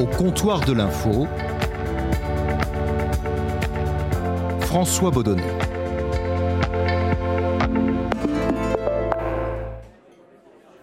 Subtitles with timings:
[0.00, 1.26] Au comptoir de l'info,
[4.60, 5.42] François Baudonnet.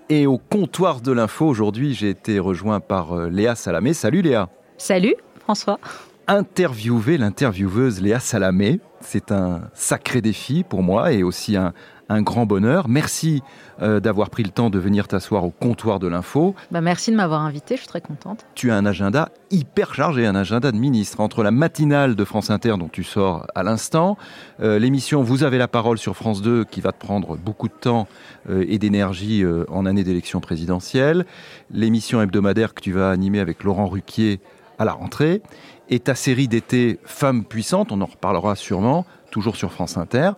[0.09, 3.95] Et au comptoir de l'info, aujourd'hui, j'ai été rejoint par euh, Léa Salamé.
[3.95, 4.49] Salut Léa.
[4.77, 5.79] Salut François.
[6.27, 11.73] Interviewer l'intervieweuse Léa Salamé, c'est un sacré défi pour moi et aussi un,
[12.09, 12.87] un grand bonheur.
[12.87, 13.41] Merci
[13.81, 16.55] euh, d'avoir pris le temps de venir t'asseoir au comptoir de l'info.
[16.71, 18.45] Bah merci de m'avoir invité, je suis très contente.
[18.55, 21.19] Tu as un agenda hyper chargé, un agenda de ministre.
[21.19, 24.17] Entre la matinale de France Inter dont tu sors à l'instant,
[24.61, 27.73] euh, l'émission Vous avez la parole sur France 2 qui va te prendre beaucoup de
[27.73, 28.07] temps
[28.49, 31.25] euh, et d'énergie en année d'élection présidentielle,
[31.71, 34.39] l'émission hebdomadaire que tu vas animer avec Laurent Ruquier
[34.79, 35.41] à la rentrée,
[35.89, 40.31] et ta série d'été Femmes puissantes, on en reparlera sûrement, toujours sur France Inter.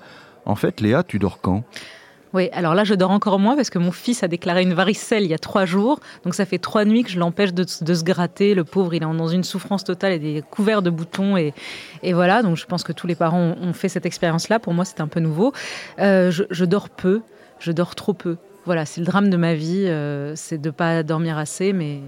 [0.45, 1.63] En fait, Léa, tu dors quand?
[2.33, 5.23] Oui, alors là, je dors encore moins parce que mon fils a déclaré une varicelle
[5.23, 5.99] il y a trois jours.
[6.23, 8.53] Donc ça fait trois nuits que je l'empêche de, se gratter.
[8.53, 11.37] Le pauvre, il est dans une souffrance totale et des couverts de boutons.
[11.37, 11.53] Et,
[12.13, 14.59] voilà, donc je pense que tous les parents ont, fait cette expérience-là.
[14.59, 15.53] Pour moi, c'est un peu nouveau.
[15.99, 17.21] Euh, je, dors peu,
[17.59, 18.37] je dors trop peu.
[18.65, 22.01] Voilà, c'est le drame de ma vie, euh, c'est de ne pas dormir assez, mais,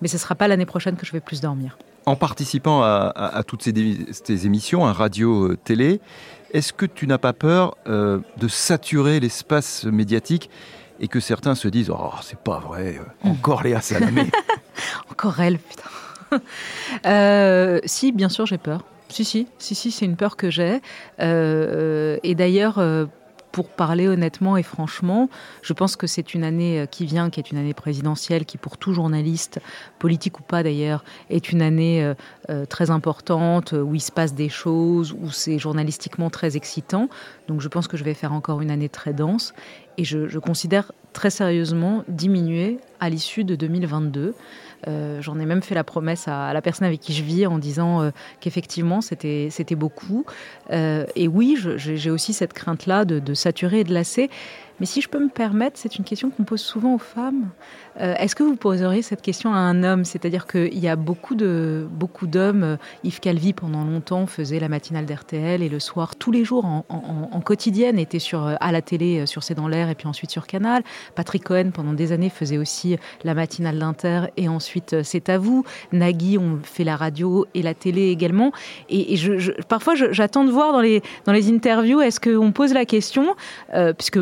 [0.00, 1.78] mais ce ne sera pas l'année prochaine que je vais plus dormir.
[2.06, 3.74] En participant à, toutes ces,
[4.10, 6.00] ces émissions, à radio, euh, télé,
[6.52, 10.50] est-ce que tu n'as pas peur euh, de saturer l'espace médiatique
[11.00, 14.30] et que certains se disent Oh, c'est pas vrai, euh, encore Léa Salamé
[15.10, 15.88] Encore elle, putain.
[17.06, 18.84] Euh, si, bien sûr, j'ai peur.
[19.08, 20.80] Si, si, si, si, c'est une peur que j'ai.
[21.18, 22.78] et d'ailleurs,
[23.52, 25.28] pour parler honnêtement et franchement,
[25.62, 28.58] je pense que c'est une année euh, qui vient, qui est une année présidentielle, qui
[28.58, 29.60] pour tout journaliste,
[29.98, 32.14] politique ou pas d'ailleurs, est une année euh,
[32.50, 37.08] euh, très importante, où il se passe des choses, où c'est journalistiquement très excitant.
[37.46, 39.54] Donc je pense que je vais faire encore une année très dense.
[39.96, 44.34] Et je, je considère très sérieusement diminuer à l'issue de 2022.
[44.86, 47.58] Euh, j'en ai même fait la promesse à, la personne avec qui je vis en
[47.58, 50.24] disant euh, qu'effectivement c'était c'était beaucoup.
[50.70, 54.30] Euh, et oui, j'ai aussi cette crainte-là de, de, saturer et de lasser.
[54.80, 57.50] Mais si je peux me permettre, c'est une question qu'on pose souvent aux femmes.
[58.00, 60.04] Euh, est-ce que vous poseriez cette question à un homme?
[60.04, 61.34] C'est-à-dire qu'il y a beaucoup
[61.90, 62.62] beaucoup d'hommes.
[62.62, 66.64] Euh, Yves Calvi, pendant longtemps, faisait la matinale d'RTL et le soir, tous les jours,
[66.64, 70.06] en, en, quotidienne, était sur, euh, à la télé sur C'est dans l'air et puis
[70.06, 70.82] ensuite sur Canal.
[71.14, 75.64] Patrick Cohen, pendant des années, faisait aussi la matinale d'Inter et ensuite C'est à vous.
[75.92, 78.52] Nagui, on fait la radio et la télé également.
[78.88, 79.16] Et,
[79.68, 83.34] parfois, j'attends de voir dans les, dans les interviews, est-ce qu'on pose la question,
[83.96, 84.18] puisque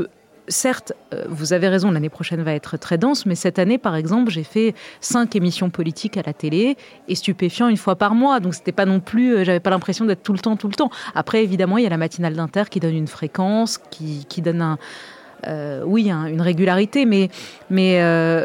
[0.48, 3.96] certes, euh, vous avez raison, l'année prochaine va être très dense, mais cette année, par
[3.96, 6.76] exemple, j'ai fait cinq émissions politiques à la télé
[7.08, 8.40] et stupéfiant une fois par mois.
[8.40, 10.74] Donc, c'était pas non plus, euh, j'avais pas l'impression d'être tout le temps, tout le
[10.74, 10.90] temps.
[11.14, 14.78] Après, évidemment, il y a la matinale d'Inter qui donne une fréquence, qui, donne un,
[15.46, 17.30] euh, oui, une régularité, mais,
[17.70, 18.00] mais,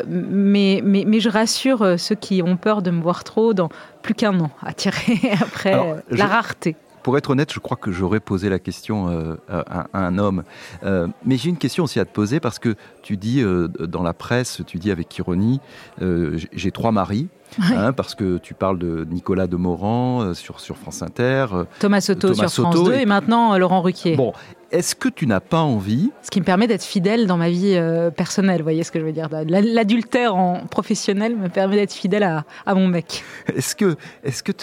[0.08, 3.70] mais, mais, je rassure ceux qui ont peur de me voir trop dans
[4.02, 5.76] plus qu'un an à tirer après
[6.10, 10.18] la rareté pour être honnête, je crois que j'aurais posé la question euh, à, un
[10.18, 10.44] homme.
[10.84, 14.04] Euh, mais j'ai une question aussi à te poser parce que tu dis euh, dans
[14.04, 15.60] la presse, tu dis avec ironie,
[16.00, 17.28] j'ai trois maris.
[17.62, 21.48] Hein, parce que tu parles de Nicolas Demorand sur, sur France Inter.
[21.80, 24.16] Thomas Soto sur France 2 et, maintenant Laurent Ruquier.
[24.16, 24.32] Bon,
[24.72, 27.78] est-ce que tu n'as pas envie Ce qui me permet d'être fidèle dans ma vie
[28.16, 32.24] personnelle, vous voyez ce que je veux dire L'adultère en professionnel me permet d'être fidèle
[32.24, 33.26] à, à, mon mec.
[33.54, 34.54] Est-ce que, est-ce que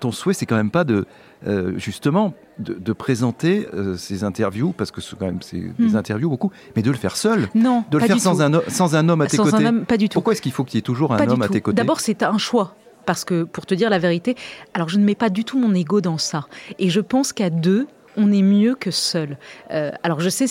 [0.00, 1.04] ton souhait, c'est quand même pas de
[1.46, 5.96] euh, justement de, présenter euh, ces interviews, parce que c'est quand même des hmm.
[5.96, 7.48] interviews beaucoup, mais de le faire seul.
[7.54, 9.64] Non, de le faire sans un, sans un homme à tes sans côtés.
[9.64, 10.14] Un homme, pas du tout.
[10.14, 12.22] Pourquoi est-ce qu'il faut qu'il y ait toujours un homme à tes côtés D'abord, c'est
[12.22, 12.74] un choix.
[13.04, 14.36] Parce que, pour te dire la vérité,
[14.74, 16.46] alors je ne mets pas du tout mon ego dans ça.
[16.78, 19.36] Et je pense qu'à deux, on est mieux que seul.
[19.70, 20.46] Euh, alors je sais,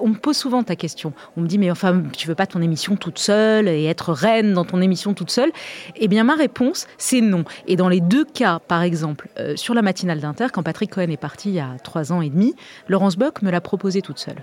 [0.00, 1.12] on me pose souvent ta question.
[1.36, 4.52] On me dit mais enfin tu veux pas ton émission toute seule et être reine
[4.52, 5.50] dans ton émission toute seule?
[5.96, 7.44] Eh bien ma réponse c'est non.
[7.66, 11.10] Et dans les deux cas, par exemple euh, sur la matinale d'Inter, quand Patrick Cohen
[11.10, 12.54] est parti il y a trois ans et demi,
[12.88, 14.42] Laurence Bock me l'a proposé toute seule.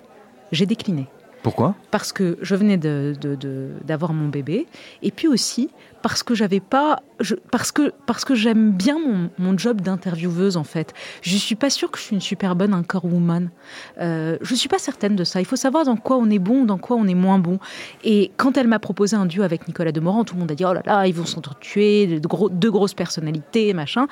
[0.52, 1.08] J'ai décliné.
[1.42, 1.76] Pourquoi?
[1.92, 4.68] Parce que je venais d'avoir mon bébé,
[5.02, 5.70] et puis aussi
[6.02, 7.02] parce que j'avais pas,
[7.52, 8.98] parce que parce que j'aime bien
[9.38, 10.94] mon, job d'intervieweuse en fait.
[11.22, 13.50] Je suis pas sûre que je suis une super bonne encore woman.
[14.00, 15.42] Euh, je suis pas certaine de ça.
[15.42, 17.60] Il faut savoir dans quoi on est bon, dans quoi on est moins bon.
[18.04, 20.66] Et quand elle m'a proposé un duo avec Nicolas Demorand, tout le monde a dit
[20.66, 24.08] oh là là, ils vont s'entretuer, de deux grosses personnalités, machin.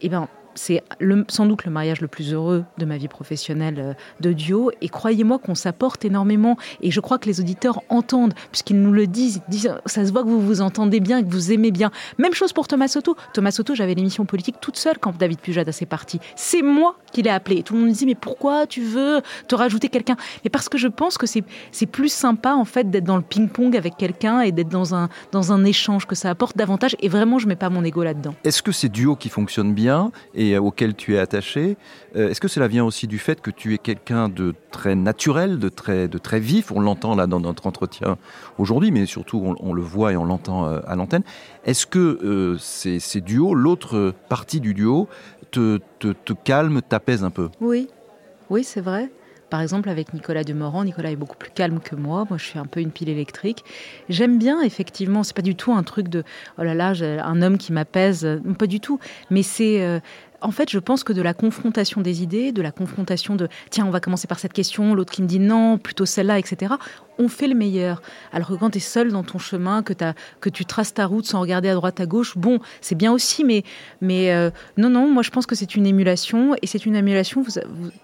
[0.00, 0.82] Et eh ben c'est
[1.28, 4.70] sans doute le mariage le plus heureux de ma vie professionnelle euh, de duo.
[4.80, 6.56] Et croyez-moi qu'on s'apporte énormément.
[6.80, 9.74] Et je crois que les auditeurs entendent, puisqu'ils nous le disent, disent.
[9.86, 11.90] Ça se voit que vous vous entendez bien, que vous aimez bien.
[12.18, 13.16] Même chose pour Thomas Soto.
[13.32, 16.20] Thomas Soto, j'avais l'émission politique toute seule quand David Pujada s'est parti.
[16.36, 17.58] C'est moi qui l'ai appelé.
[17.58, 20.16] Et tout le monde me dit, mais pourquoi tu veux te rajouter quelqu'un?
[20.44, 23.76] Mais parce que je pense que c'est plus sympa, en fait, d'être dans le ping-pong
[23.76, 26.96] avec quelqu'un et d'être dans un, dans un échange, que ça apporte davantage.
[27.00, 28.34] Et vraiment, je mets pas mon ego là-dedans.
[28.44, 30.10] Est-ce que c'est duo qui fonctionne bien
[30.58, 31.76] auquel tu es attaché,
[32.16, 35.58] euh, est-ce que cela vient aussi du fait que tu es quelqu'un de très naturel,
[35.58, 36.70] de très, de très vif?
[36.72, 38.18] On l'entend là dans notre entretien
[38.58, 41.22] aujourd'hui, mais surtout on, le voit et on l'entend euh, à l'antenne.
[41.64, 45.08] Est-ce que euh, ces, duos, l'autre partie du duo,
[45.50, 47.48] te, te, te calme, t'apaise un peu?
[47.60, 47.88] Oui,
[48.50, 49.10] oui, c'est vrai.
[49.52, 52.24] Par exemple, avec Nicolas Demorand, Nicolas est beaucoup plus calme que moi.
[52.30, 53.64] Moi, je suis un peu une pile électrique.
[54.08, 56.24] J'aime bien, effectivement, c'est pas du tout un truc de
[56.56, 58.26] oh là là, un homme qui m'apaise.
[58.58, 58.98] Pas du tout.
[59.28, 60.00] Mais c'est
[60.42, 63.86] en fait, je pense que de la confrontation des idées, de la confrontation de tiens,
[63.86, 66.74] on va commencer par cette question, l'autre qui me dit non, plutôt celle-là, etc
[67.18, 68.02] on fait le meilleur.
[68.32, 69.92] Alors que quand tu es seul dans ton chemin, que,
[70.48, 73.64] tu traces ta route sans regarder à droite, à gauche, bon, c'est bien aussi, mais,
[74.00, 77.44] mais euh, non, non, moi je pense que c'est une émulation, et c'est une émulation,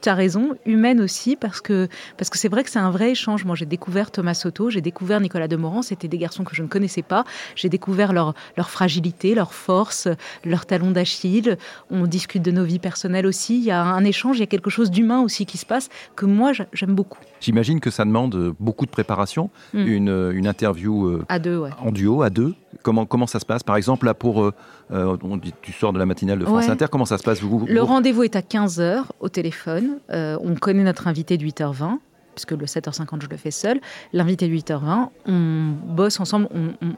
[0.03, 3.13] tu as raison, humaine aussi, parce que parce que c'est vrai que c'est un vrai
[3.13, 3.45] échange.
[3.45, 6.69] Moi j'ai découvert Thomas Soto, j'ai découvert Nicolas Demorand, c'était des garçons que je ne
[6.69, 7.25] connaissais pas,
[7.57, 10.09] j'ai découvert leur, leur fragilité, leur force,
[10.45, 11.57] leur talon d'Achille,
[11.91, 14.47] on discute de nos vies personnelles aussi, il y a un échange, il y a
[14.47, 17.19] quelque chose d'humain aussi qui se passe, que moi j'aime beaucoup.
[17.41, 19.87] J'imagine que ça demande beaucoup de préparation, hmm.
[19.87, 22.55] une, une, interview euh, à deux, en duo, à deux.
[22.83, 23.63] Comment, comment ça se passe?
[23.63, 24.43] Par exemple, là, pour.
[24.43, 24.53] Euh,
[24.91, 25.17] euh,
[25.63, 27.41] tu sors de la matinale de France Inter, comment ça se passe?
[27.41, 29.99] Vous, Le rendez-vous est à 15h au téléphone.
[30.11, 31.99] on connaît notre invité de 8h20
[32.39, 33.81] puisque le 7h50, je le fais seul.
[34.13, 36.49] L'invité de 8h20, on bosse ensemble.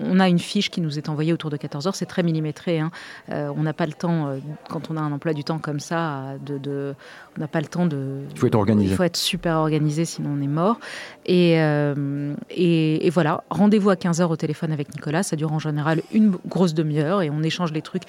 [0.04, 1.92] On, a une fiche qui nous est envoyée autour de 14h.
[1.94, 2.78] C'est très millimétré.
[2.78, 2.90] Hein.
[3.30, 4.38] Euh, on n'a pas le temps, euh,
[4.68, 6.94] quand on a un emploi du temps comme ça, de,
[7.36, 8.18] on n'a pas le temps de.
[8.30, 8.92] Il faut être organisé.
[8.92, 10.78] Il faut être super organisé, sinon on est mort.
[11.24, 15.22] Et, euh, et, voilà, rendez-vous à 15h au téléphone avec Nicolas.
[15.22, 18.02] Ça dure en général une grosse demi-heure et on échange les trucs.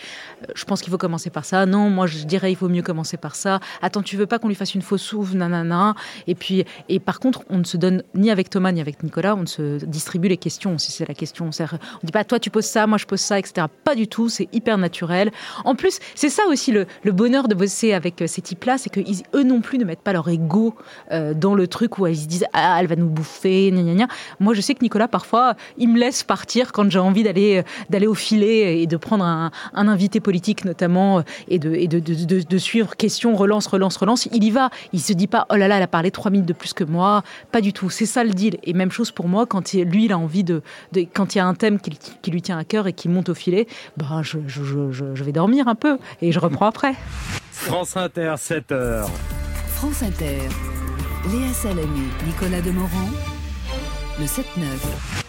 [0.54, 1.66] Je pense qu'il faut commencer par ça.
[1.66, 3.62] Non, moi je dirais il faut mieux commencer par ça.
[3.82, 5.96] Attends, tu veux pas qu'on lui fasse une fausse ouvre, nanana.
[6.28, 9.36] Et puis, et par contre, on ne se donne ni avec Thomas ni avec Nicolas,
[9.36, 10.78] on se distribue les questions.
[10.78, 13.22] Si c'est la question, on ne dit pas toi tu poses ça, moi je pose
[13.22, 13.68] ça, etc.
[13.86, 15.32] Pas du tout, c'est hyper naturel.
[15.64, 19.44] En plus, c'est ça aussi le, bonheur de bosser avec euh, ces types-là, c'est qu'eux
[19.44, 20.76] non plus ne mettent pas leur ego
[21.12, 23.94] euh, dans le truc où ils se disent ah elle va nous bouffer, gna gna
[23.94, 24.08] gna.
[24.40, 27.64] Moi je sais que Nicolas parfois il me laisse partir quand j'ai envie d'aller euh,
[27.90, 33.68] d'aller au filet et de prendre un, invité politique notamment et de, suivre question relance
[33.68, 34.28] relance relance.
[34.32, 36.48] Il y va, il se dit pas oh là là elle a parlé trois minutes
[36.48, 37.11] de plus que moi
[37.52, 37.90] pas du tout.
[37.90, 38.58] C'est ça le deal.
[38.64, 40.62] Et même chose pour moi, quand lui, il a envie de.
[41.14, 43.34] quand il y a un thème qui, lui tient à cœur et qui monte au
[43.34, 43.68] filet,
[43.98, 46.94] bah, je, vais dormir un peu et je reprends après.
[47.52, 49.06] France Inter, 7 h
[49.76, 50.40] France Inter.
[51.32, 53.10] Léa Salami, Nicolas Demorand,
[54.20, 55.21] le 7-9.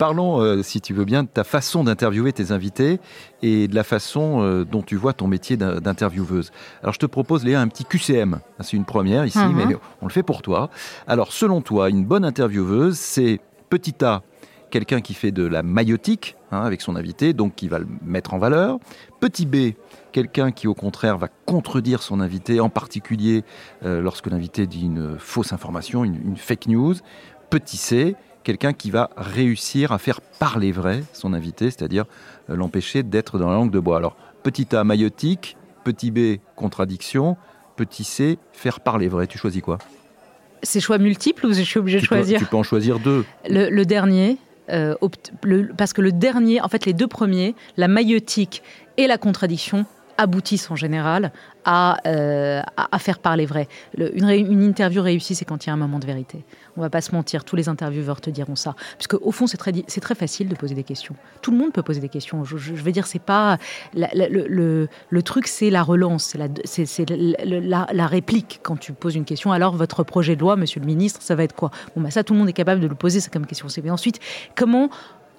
[0.00, 3.00] Parlons, euh, si tu veux bien, de ta façon d'interviewer tes invités
[3.42, 6.52] et de la façon euh, dont tu vois ton métier d'intervieweuse.
[6.82, 8.40] Alors, je te propose, Léa, un petit QCM.
[8.60, 9.54] C'est une première ici, mhm.
[9.54, 10.70] mais on le fait pour toi.
[11.06, 14.22] Alors, selon toi, une bonne intervieweuse, c'est petit A,
[14.70, 18.32] quelqu'un qui fait de la maïotique hein, avec son invité, donc qui va le mettre
[18.32, 18.78] en valeur.
[19.20, 19.74] Petit B,
[20.12, 23.44] quelqu'un qui au contraire va contredire son invité, en particulier
[23.84, 26.94] euh, lorsque l'invité dit une fausse information, une, une fake news.
[27.50, 32.04] Petit C, quelqu'un qui va réussir à faire parler vrai son invité, c'est-à-dire
[32.48, 33.96] euh, l'empêcher d'être dans la langue de bois.
[33.96, 37.36] Alors, petit A, maïotique, petit B, contradiction,
[37.76, 39.26] petit C, faire parler vrai.
[39.26, 39.78] Tu choisis quoi?
[40.62, 42.38] C'est choix multiples ou je suis obligé de choisir?
[42.38, 43.24] Tu peux en choisir deux.
[43.48, 44.36] Le, dernier,
[44.70, 44.94] euh,
[45.76, 48.62] parce que le dernier, en fait, les deux premiers, la maïotique
[48.98, 49.86] et la contradiction,
[50.20, 51.32] aboutissent en général
[51.64, 53.68] à, euh, à, faire parler vrai.
[53.96, 56.44] une, interview réussie, c'est quand il y a un moment de vérité.
[56.76, 58.74] On va pas se mentir, tous les intervieweurs te diront ça.
[58.96, 61.14] Puisque au fond, c'est très, très facile de poser des questions.
[61.42, 62.44] Tout le monde peut poser des questions.
[62.44, 63.58] Je, vais dire, c'est pas
[63.94, 66.34] le, le, truc, c'est la relance,
[66.64, 69.52] c'est la, la, réplique quand tu poses une question.
[69.52, 71.70] Alors, votre projet de loi, Monsieur le Ministre, ça va être quoi?
[71.96, 73.68] Bon, bah ça, tout le monde est capable de le poser, c'est comme question.
[73.82, 74.18] Mais ensuite,
[74.54, 74.90] comment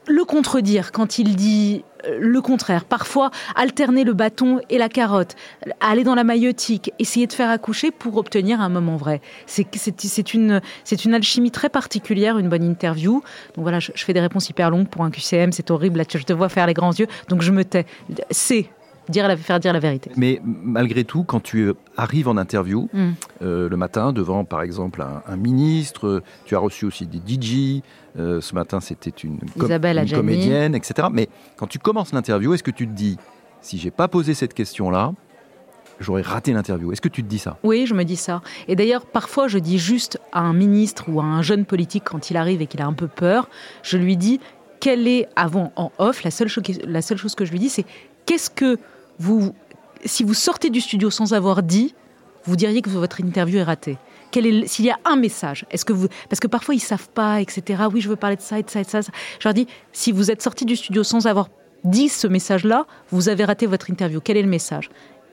[0.08, 2.86] le contredire quand il dit euh, le contraire.
[2.86, 5.36] Parfois, alterner le bâton et la carotte,
[5.80, 9.22] aller dans la maïotique, essayer de faire accoucher pour obtenir un moment vrai.
[9.46, 10.62] C'est une,
[11.06, 13.22] une alchimie très particulière, une bonne interview.
[13.56, 16.18] Donc voilà, je, fais des réponses hyper longues pour un QCM, c'est horrible, là, je
[16.18, 17.86] te vois faire les grands yeux, donc je me tais.
[18.32, 18.70] C'est
[19.10, 20.12] dire faire dire la vérité.
[20.16, 23.12] Mais malgré tout, quand tu arrives en interview hmm.
[23.42, 27.82] euh, le matin devant, par exemple, un, ministre, tu as reçu aussi des DJ.
[28.20, 31.08] Euh, ce matin, c'était une, comédienne, etc.
[31.12, 33.18] Mais quand tu commences l'interview, est-ce que tu te dis,
[33.62, 35.14] si j'ai pas posé cette question-là,
[36.02, 36.92] j'aurais raté l'interview?
[36.92, 37.58] Est-ce que tu te dis ça?
[37.64, 38.42] Oui, je me dis ça.
[38.68, 42.32] Et d'ailleurs, parfois, je dis juste à un ministre ou à un jeune politique quand
[42.32, 43.50] il arrive et qu'il a un peu peur,
[43.82, 44.42] je lui dis
[44.82, 46.50] quelle est, avant, en off, la seule,
[46.86, 47.86] la seule chose que je lui dis, c'est
[48.26, 48.78] qu'est-ce que
[50.06, 51.94] si vous sortez du studio sans avoir dit,
[52.46, 53.98] vous diriez que votre interview est ratée
[54.34, 57.84] s'il y a un message, parce que parfois ils savent pas, etc.
[57.94, 59.02] Oui, je veux parler de ça, et de ça, et de ça.
[59.02, 59.10] Je
[59.48, 61.50] leur dis, si vous êtes sorti du studio sans avoir
[61.84, 64.22] dit ce message-là, vous avez raté votre interview.
[64.24, 64.90] Quel est le message?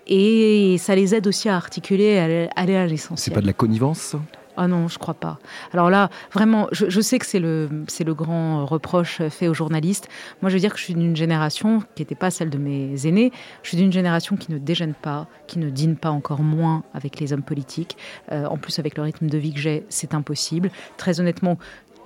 [0.06, 3.18] Et ça les aide aussi à articuler, à aller à l'essentiel.
[3.18, 4.16] C'est pas de la connivence?
[4.58, 5.38] Ah non, je crois pas.
[5.72, 10.08] Alors là, vraiment, je, sais que c'est le, grand reproche fait aux journalistes.
[10.42, 13.06] Moi, je veux dire que je suis d'une génération qui n'était pas celle de mes
[13.06, 13.30] aînés.
[13.62, 17.20] Je suis d'une génération qui ne déjeune pas, qui ne dîne pas encore moins avec
[17.20, 17.96] les hommes politiques.
[18.32, 20.72] Euh, en plus, avec le rythme de vie que j'ai, c'est impossible.
[20.96, 21.56] Très honnêtement,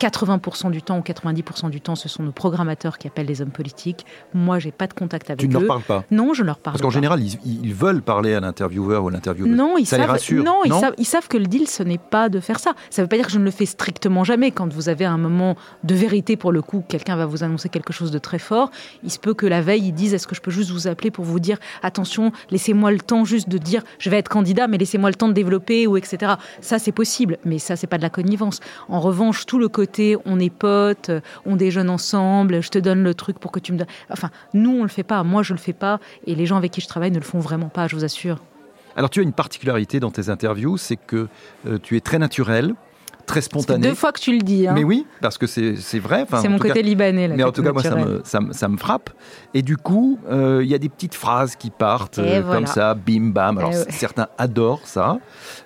[0.03, 3.51] 80% du temps ou 90% du temps, ce sont nos programmateurs qui appellent les hommes
[3.51, 4.05] politiques.
[4.35, 5.49] Moi, j'ai pas de contact avec eux.
[5.49, 6.05] Tu ne leur parles pas?
[6.11, 6.79] Non, je ne leur parle pas.
[6.79, 9.55] Parce qu'en général, ils, veulent parler à l'intervieweur ou à l'intervieweuse.
[9.55, 10.45] Non, ils ça savent, les rassure.
[10.45, 10.63] Non,
[10.99, 12.75] ils, savent, que le deal, ce n'est pas de faire ça.
[12.91, 14.51] Ça ne veut pas dire que je ne le fais strictement jamais.
[14.51, 17.93] Quand vous avez un moment de vérité, pour le coup, quelqu'un va vous annoncer quelque
[17.93, 18.71] chose de très fort,
[19.05, 21.11] il se peut que la veille, ils disent est-ce que je peux juste vous appeler
[21.11, 24.79] pour vous dire attention, laissez-moi le temps juste de dire je vais être candidat, mais
[24.79, 26.35] laissez-moi le temps de développer ou etc.
[26.61, 28.61] Ça, c'est possible, mais ça, c'est pas de la connivence.
[28.89, 29.92] En revanche, tout le côté
[30.25, 33.79] on est euh, on déjeune ensemble, je te donne le truc pour que tu me
[33.79, 33.89] donnes.
[34.11, 35.23] Enfin, nous, on le fait pas.
[35.25, 36.01] Moi, je le fais pas.
[36.27, 38.39] Et les gens avec qui je travaille ne le font vraiment pas, je vous assure.
[38.97, 41.29] Alors, tu as une particularité dans tes interviews, c'est que
[41.67, 42.75] euh, tu es très naturel
[43.25, 43.89] très spontané.
[43.89, 44.67] Deux fois que tu le dis.
[44.67, 44.73] Hein.
[44.75, 46.27] Mais oui, parce que c'est vrai.
[46.41, 47.29] c'est mon côté libanais.
[47.29, 47.95] mais en tout cas, moi, ça
[48.41, 49.11] me, ça, me, frappe.
[49.55, 52.21] Et du coup, euh, il y a des petites phrases qui partent
[52.51, 53.59] comme ça, bim bam.
[53.59, 55.19] Alors, certains adorent ça.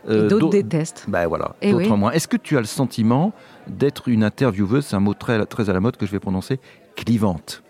[0.07, 1.07] d'autres détestent.
[1.09, 2.13] Ben voilà, d'autres moins.
[2.13, 3.33] Est-ce que tu as le sentiment
[3.67, 6.61] d'être une intervieweuse, c'est un mot très, très à la mode que je vais prononcer,
[6.95, 7.63] clivante.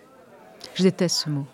[0.75, 1.47] Je déteste ce mot.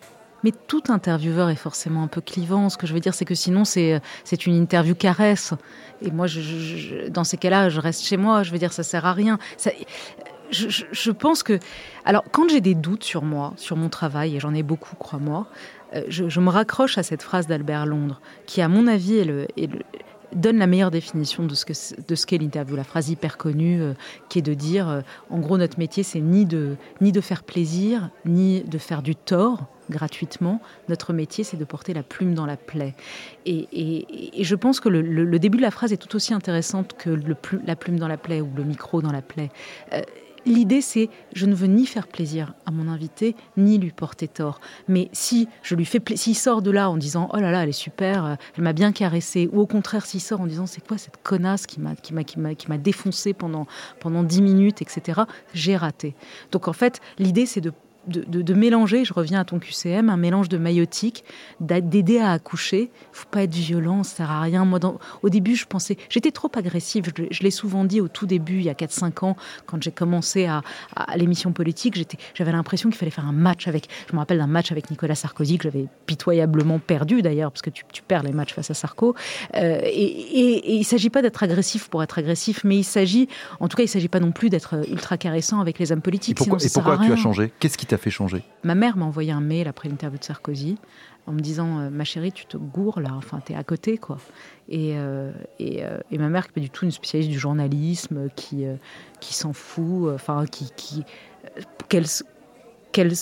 [0.44, 2.68] Mais tout intervieweur est forcément un peu clivant.
[2.68, 5.54] Ce que je veux dire, c'est que sinon, c'est, c'est une interview caresse.
[6.00, 8.42] Et moi, je, dans ces cas-là, je reste chez moi.
[8.42, 9.38] Je veux dire, ça sert à rien.
[10.50, 11.60] Je, pense que.
[12.04, 15.46] Alors, quand j'ai des doutes sur moi, sur mon travail, et j'en ai beaucoup, crois-moi,
[15.94, 19.46] euh, je, me raccroche à cette phrase d'Albert Londres, qui, à mon avis, est le
[20.34, 23.94] donne la meilleure définition de ce qu'est l'interview, la phrase hyper connue euh,
[24.28, 27.42] qui est de dire euh, en gros notre métier c'est ni de ni de faire
[27.42, 30.60] plaisir ni de faire du tort gratuitement.
[30.88, 32.94] Notre métier, c'est de porter la plume dans la plaie.
[33.46, 37.10] Et, et, je pense que le, début de la phrase est tout aussi intéressante que
[37.10, 37.36] le,
[37.66, 39.50] la plume dans la plaie ou le micro dans la plaie.
[39.92, 40.02] Euh,
[40.44, 44.60] L'idée, c'est je ne veux ni faire plaisir à mon invité, ni lui porter tort.
[44.88, 47.68] Mais si je lui fais s'il sort de là en disant oh là là, elle
[47.68, 50.86] est super, euh, elle m'a bien caressé, ou au contraire s'il sort en disant c'est
[50.86, 53.66] quoi cette connasse qui m'a qui qui m'a défoncé pendant
[54.00, 55.22] pendant dix minutes, etc.
[55.54, 56.14] J'ai raté.
[56.50, 57.72] Donc en fait, l'idée c'est de
[58.06, 61.24] de, mélanger, je reviens à ton QCM, un mélange de maïotique,
[61.60, 62.90] d'aider à accoucher.
[62.92, 64.64] Il faut pas être violent, ça sert à rien.
[64.64, 64.80] Moi,
[65.22, 67.12] au début, je pensais, j'étais trop agressive.
[67.30, 70.46] Je, l'ai souvent dit au tout début, il y a 4-5 ans, quand j'ai commencé
[70.46, 70.62] à,
[71.16, 73.88] l'émission politique, j'avais l'impression qu'il fallait faire un match avec.
[74.08, 77.70] Je me rappelle d'un match avec Nicolas Sarkozy que j'avais pitoyablement perdu d'ailleurs, parce que
[77.70, 79.14] tu, perds les matchs face à Sarko.
[79.56, 83.28] Euh, et, il ne s'agit pas d'être agressif pour être agressif, mais il s'agit,
[83.60, 86.02] en tout cas, il ne s'agit pas non plus d'être ultra caressant avec les hommes
[86.02, 86.32] politiques.
[86.40, 87.52] Et pourquoi, et pourquoi tu as changé?
[87.58, 90.78] Qu'est-ce qui fait changer Ma mère m'a envoyé un mail après l'interview de Sarkozy
[91.26, 93.12] en me disant euh, ma chérie tu te gourres là.
[93.14, 94.18] Enfin t'es à côté quoi.
[94.68, 98.28] Et, euh, euh, et, ma mère qui n'est pas du tout une spécialiste du journalisme
[98.34, 98.64] qui
[99.20, 101.04] qui s'en fout enfin qui, qui
[101.88, 102.06] qu'elle
[102.92, 103.12] qu'elle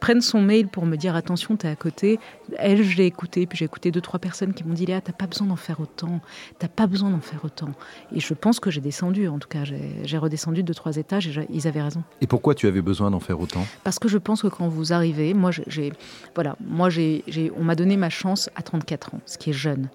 [0.00, 2.18] prenne son mail pour me dire attention, t'es à côté.
[2.58, 5.12] Elle, je l'ai écouté, puis j'ai écouté deux, trois personnes qui m'ont dit Léa, t'as
[5.12, 6.20] pas besoin d'en faire autant,
[6.58, 7.70] t'as pas besoin d'en faire autant.
[8.12, 11.46] Et je pense que j'ai descendu, en tout cas, j'ai redescendu deux, trois étages et
[11.50, 12.02] ils avaient raison.
[12.20, 13.64] Et pourquoi tu avais besoin d'en faire autant?
[13.84, 15.92] Parce que je pense que quand vous arrivez, moi, j'ai,
[16.34, 17.22] voilà, moi, j'ai,
[17.56, 19.88] on m'a donné ma chance à 34 ans, ce qui est jeune.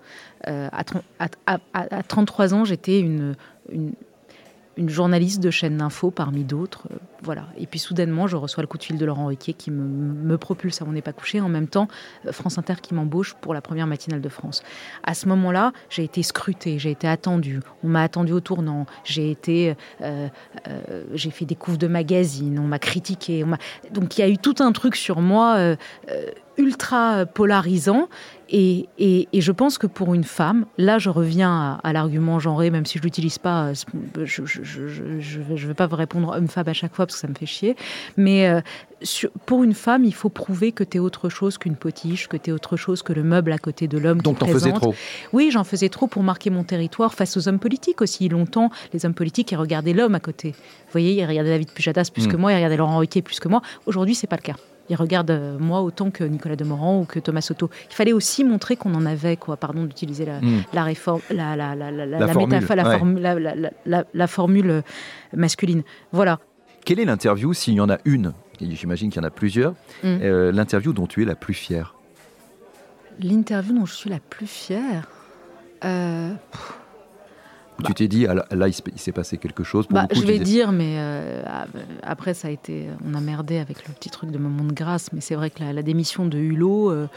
[0.48, 0.84] Euh, à,
[1.46, 3.36] à, à, 33 ans, j'étais une,
[3.72, 3.94] une
[4.78, 6.88] une journaliste de chaîne d'info parmi d'autres.
[6.92, 7.46] Euh, voilà.
[7.58, 10.82] Et puis soudainement, je reçois le coup de fil de Laurent Riquet qui me, propulse
[10.82, 11.42] à On n'est pas couché.
[11.42, 11.88] En même temps,
[12.26, 14.64] euh, France Inter qui m'embauche pour la première matinale de France.
[15.04, 17.60] À ce moment-là, j'ai été scrutée, j'ai été attendue.
[17.84, 18.86] On m'a attendue au tournant.
[19.04, 20.28] J'ai été, euh,
[21.14, 22.60] j'ai fait des couves de magazines.
[22.60, 23.46] On m'a critiqué.
[23.92, 25.76] Donc il y a eu tout un truc sur moi
[26.58, 28.10] ultra polarisant.
[28.54, 32.98] Et, je pense que pour une femme, là je reviens à, l'argument genré, même si
[32.98, 37.22] je l'utilise pas, je ne vais pas vous répondre homme-femme à chaque fois parce que
[37.22, 37.78] ça me fait chier,
[38.18, 38.60] mais euh,
[39.46, 42.50] pour une femme, il faut prouver que tu es autre chose qu'une potiche, que tu
[42.50, 44.22] es autre chose que le meuble à côté de l'homme.
[44.22, 44.94] Donc t'en faisais trop
[45.32, 48.28] Oui, j'en faisais trop pour marquer mon territoire face aux hommes politiques aussi.
[48.28, 50.52] Longtemps, les hommes politiques, ils regardaient l'homme à côté.
[50.52, 52.32] Vous voyez, ils regardaient David Pujadas plus hmm.
[52.32, 53.62] que moi, ils regardaient Laurent Ruquier plus que moi.
[53.86, 54.56] Aujourd'hui, c'est pas le cas.
[54.92, 57.70] Il regarde euh, moi autant que Nicolas Demorand ou que Thomas Soto.
[57.90, 59.56] Il fallait aussi montrer qu'on en avait, quoi.
[59.56, 60.62] Pardon d'utiliser la, Hmm.
[60.74, 61.88] la réforme, la, la, la,
[64.28, 64.84] formule, ouais.
[65.34, 65.84] masculine.
[66.12, 66.40] Voilà.
[66.86, 69.74] Quelle est l'interview, s'il y en a une, et j'imagine qu'il y en a plusieurs,
[70.04, 70.08] Mm.
[70.24, 71.96] euh, l'interview dont tu es la plus fière?
[73.20, 75.08] L'interview dont je suis la plus fière.
[75.86, 76.32] euh,
[77.82, 80.26] Où tu t'es dit, ah, là, il s'est- passé quelque chose pour Bah, beaucoup, je
[80.28, 81.44] vais disais- dire, mais euh,
[82.04, 82.88] après, ça a été.
[83.06, 85.64] On a merdé avec le petit truc de moment de grâce, mais c'est vrai que
[85.64, 87.08] la, la démission de Hulot, euh,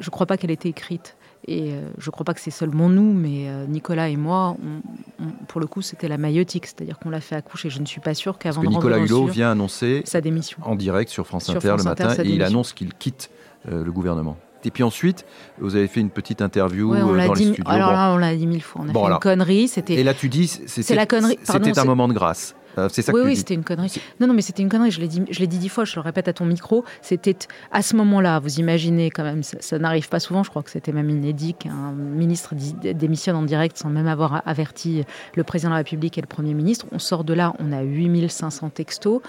[0.00, 1.16] je crois pas qu'elle ait été écrite.
[1.48, 5.30] Et euh, je crois pas que c'est seulement nous, mais Nicolas et moi, on- on-
[5.48, 7.68] pour le coup, c'était la maïotique, c'est-à-dire qu'on l'a fait accoucher.
[7.68, 10.58] Je ne suis pas sûre qu'avant que de Nicolas Hulot vient annoncer sa démission.
[10.62, 13.30] en direct sur France Sur Inter France le matin et il annonce qu'il quitte
[13.68, 14.36] le gouvernement.
[14.64, 15.24] Et puis ensuite,
[15.60, 17.64] vous avez fait une petite interview Ouais, on euh, dans dit, les studios.
[17.72, 18.82] alors là, on l'a dit mille fois.
[18.84, 19.18] On a Bon, fait alors.
[19.18, 19.68] une connerie.
[19.68, 21.38] C'était Et là, tu dis, c'était la connerie.
[21.46, 22.54] Pardon, C'était un moment de grâce.
[22.78, 23.92] Euh, c'est ça oui, que tu oui, c'était une connerie.
[24.18, 24.90] Non, non, mais c'était une connerie.
[24.90, 25.84] Je l'ai dit, je l'ai dit dix fois.
[25.84, 26.84] Je le répète à ton micro.
[27.02, 27.36] C'était
[27.70, 28.38] à ce moment-là.
[28.38, 30.42] Vous imaginez quand même, ça, ça n'arrive pas souvent.
[30.42, 32.54] Je crois que c'était même inédit qu'un ministre
[32.94, 35.04] démissionne en direct sans même avoir averti
[35.34, 36.86] le président de la République et le premier ministre.
[36.92, 37.52] On sort de là.
[37.58, 39.20] On a 8500 textos.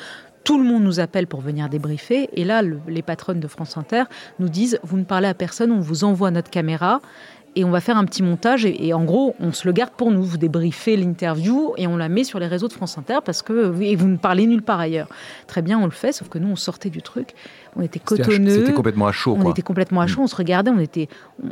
[0.43, 2.29] Tout le monde nous appelle pour venir débriefer.
[2.33, 4.03] Et là, le- les patronnes de France Inter
[4.39, 6.99] nous disent Vous ne parlez à personne, on vous envoie notre caméra
[7.55, 8.65] et on va faire un petit montage.
[8.65, 10.23] Et, et en gros, on se le garde pour nous.
[10.23, 13.79] Vous débriefez l'interview et on la met sur les réseaux de France Inter parce que
[13.81, 15.07] et vous ne parlez nulle part ailleurs.
[15.47, 17.29] Très bien, on le fait, sauf que nous, on sortait du truc.
[17.75, 18.49] On était cotonneux.
[18.59, 19.35] C'était complètement à chaud.
[19.37, 19.51] On quoi.
[19.51, 21.07] était complètement à chaud, on se regardait, on était.
[21.43, 21.47] on-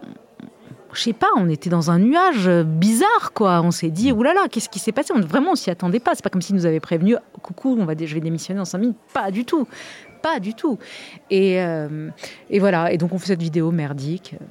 [0.93, 3.61] je sais pas, on était dans un nuage euh, bizarre, quoi.
[3.61, 3.91] On s'est Mm.
[3.91, 5.13] dit, oulala, qu'est-ce qui s'est passé?
[5.15, 6.15] On, Vraiment, on s'y attendait pas.
[6.15, 8.77] C'est pas comme s'ils nous avaient prévenu, coucou, on va, je vais démissionner dans 5
[8.79, 8.97] minutes.
[9.13, 9.67] Pas du tout.
[10.21, 10.77] Pas du tout.
[11.29, 12.09] Et, euh,
[12.49, 12.91] et voilà.
[12.91, 14.35] Et donc, on fait cette vidéo merdique.
[14.39, 14.45] Euh,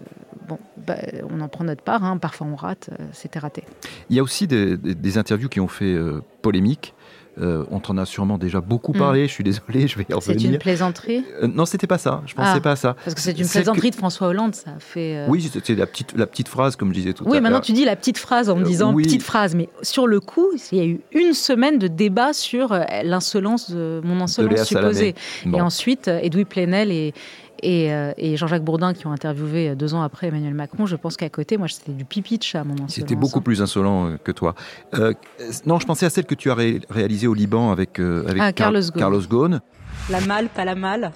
[0.48, 0.96] Bon, bah,
[1.30, 2.02] on en prend notre part.
[2.02, 2.16] hein.
[2.18, 2.90] Parfois, on rate.
[3.12, 3.62] C'était raté.
[4.08, 6.92] Il y a aussi des, des- des interviews qui ont fait euh, polémique.
[7.40, 8.98] Euh, on t'en a sûrement déjà beaucoup Mm.
[8.98, 9.28] parlé.
[9.28, 10.58] Je suis désolé, je vais y C'est une revenir.
[10.58, 12.22] plaisanterie Euh, non, c'était pas ça.
[12.26, 12.60] Je pensais Ah.
[12.60, 12.96] pas à ça.
[13.04, 14.54] Parce que c'est une plaisanterie de François Hollande.
[14.54, 15.16] Ça a fait.
[15.16, 17.42] euh, Oui, c'est la petite, la petite phrase, comme je disais tout à Oui, l'heure.
[17.42, 19.04] maintenant tu dis la petite phrase en me Euh, disant oui.
[19.04, 22.76] petite phrase, mais sur le coup, il y a eu une semaine de débat sur
[23.04, 25.14] l'insolence de mon insolence supposée.
[25.46, 25.58] Bon.
[25.58, 27.14] Et ensuite, Edoui Plenel et,
[27.62, 30.96] et, euh, et Jean-Jacques Bourdin qui ont interviewé euh, deux ans après Emmanuel Macron, je
[30.96, 32.92] pense qu'à côté, moi, c'était du pipi de chat, mon insolence.
[32.94, 34.54] C'était beaucoup plus insolent euh, que toi.
[34.94, 35.12] Euh,
[35.66, 38.42] non, je pensais à celle que tu as ré- réalisée au Liban avec, euh, avec
[38.42, 38.98] Ah, Car- Carlos Ghosn.
[38.98, 39.60] Carlos Ghosn.
[40.10, 41.12] La malle, pas la malle.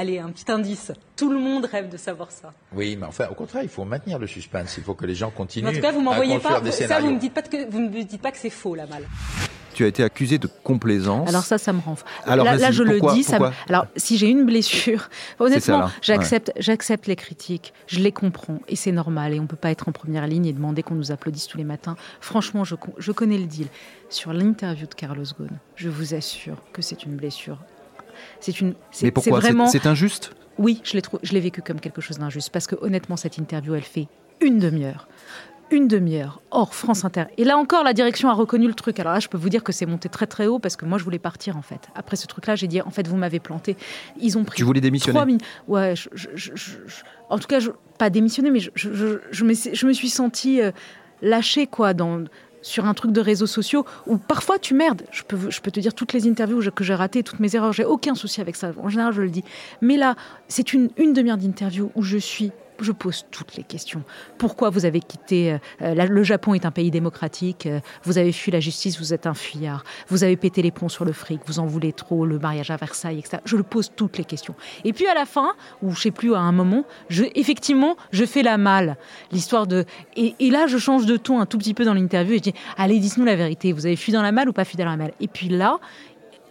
[0.00, 0.92] Allez, un petit indice.
[1.16, 2.52] Tout le monde rêve de savoir ça.
[2.72, 4.76] Oui, mais enfin, au contraire, il faut maintenir le suspense.
[4.78, 6.60] Il faut que les gens continuent en tout cas, vous à m'envoyez pas.
[6.60, 7.10] des Ça, vous scénarios.
[7.10, 9.02] me dites pas que vous me dites pas que c'est faux la malle.
[9.78, 11.28] Tu as été accusé de complaisance.
[11.28, 11.94] Alors ça, ça me rend.
[12.26, 13.22] Alors, là, je pourquoi- le dis.
[13.22, 17.72] Ça me- Alors, si j'ai une blessure, honnêtement, j'accepte, j'accepte les critiques.
[17.86, 19.34] Je les comprends et c'est normal.
[19.34, 21.62] Et on peut pas être en première ligne et demander qu'on nous applaudisse tous les
[21.64, 21.94] matins.
[22.20, 23.68] Franchement, je, con- je connais le deal.
[24.08, 27.58] Sur l'interview de Carlos Ghosn, je vous assure que c'est une blessure.
[28.40, 28.74] C'est une.
[29.02, 29.40] Mais pourquoi?
[29.40, 29.70] C'est vraiment.
[29.84, 30.32] Injuste?
[30.58, 32.50] Oui, je l'ai, trou- je l'ai vécu comme quelque chose d'injuste.
[32.50, 34.08] Parce que honnêtement, cette interview, elle fait
[34.40, 35.06] une demi-heure.
[35.70, 37.24] Une demi-heure, hors France Inter.
[37.36, 38.98] Et là encore, la direction a reconnu le truc.
[39.00, 40.96] Alors là, je peux vous dire que c'est monté très très haut parce que moi,
[40.96, 41.88] je voulais partir en fait.
[41.94, 43.76] Après ce truc-là, j'ai dit en fait, vous m'avez planté.
[44.18, 45.44] Ils ont pris Tu voulais démissionner minutes.
[45.66, 47.58] Ouais, je- je- je- je- je- en tout cas,
[47.98, 48.88] pas démissionner, mais je,
[49.44, 50.70] me, je me suis sentie euh,
[51.20, 52.24] lâchée quoi dans
[52.62, 55.02] sur un truc de réseaux sociaux où parfois tu merdes.
[55.12, 57.72] Je peux, je peux te dire toutes les interviews que j'ai ratées, toutes mes erreurs,
[57.72, 58.72] j'ai aucun souci avec ça.
[58.82, 59.44] En général, je le dis.
[59.80, 60.16] Mais là,
[60.48, 64.02] c'est une, une demi-heure d'interview où je suis je pose toutes les questions.
[64.38, 67.66] Pourquoi vous avez quitté euh, euh, Le Japon est un pays démocratique.
[67.66, 68.98] euh, vous avez fui la justice.
[68.98, 69.84] Vous êtes un fuyard.
[70.08, 71.40] Vous avez pété les ponts sur le fric.
[71.46, 72.26] Vous en voulez trop.
[72.26, 73.38] Le mariage à Versailles, etc.
[73.44, 74.54] Je le pose toutes les questions.
[74.84, 76.84] Et puis à la fin, ou je sais plus à un moment,
[77.34, 78.96] effectivement, je fais la malle.
[79.32, 79.84] L'histoire de
[80.16, 82.42] et, et là, je change de ton un tout petit peu dans l'interview et je
[82.42, 83.72] dis allez, dites-nous la vérité.
[83.72, 85.12] Vous avez fui dans la malle ou pas fui dans la malle?
[85.20, 85.78] Et puis là.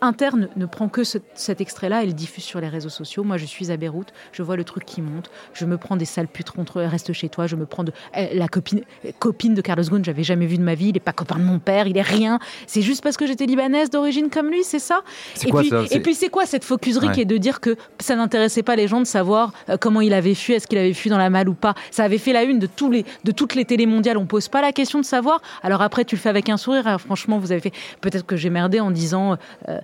[0.02, 3.24] Inter ne, prend que ce- cet extrait-là et le diffuse sur les réseaux sociaux.
[3.24, 6.06] Moi, je suis à Beyrouth, je vois le truc qui monte, je me prends des
[6.06, 8.82] sales putes contre reste chez toi, je me prends de eh, la copine
[9.20, 11.44] copine de Carlos Ghosn, j'avais jamais vu de ma vie, il est pas copain de
[11.44, 12.40] mon père, il est rien.
[12.68, 15.02] C'est juste parce que j'étais libanaise d'origine comme lui, c'est ça?
[15.34, 15.82] C'est et quoi puis, ça?
[15.84, 17.14] Et C'est- puis c'est quoi cette focuserie Ouais.
[17.14, 20.14] qui est de dire que ça n'intéressait pas les gens de savoir euh, comment il
[20.14, 21.74] avait fui, est-ce qu'il avait fui dans la malle ou pas?
[21.92, 24.18] Ça avait fait la une de tous les de toutes les télés mondiales.
[24.18, 25.42] On pose pas la question de savoir.
[25.64, 26.88] Alors après tu le fais avec un sourire.
[26.88, 27.74] Alors, franchement, vous avez fait.
[28.02, 29.38] Peut-être que j'ai merdé en disant.
[29.70, 29.80] euh,